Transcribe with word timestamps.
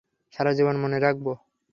সারাজীবন 0.33 0.75
মনে 0.83 0.97
রাখবো! 0.99 1.31